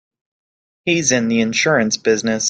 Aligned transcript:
He's 0.83 1.11
in 1.11 1.27
the 1.27 1.41
insurance 1.41 1.97
business. 1.97 2.39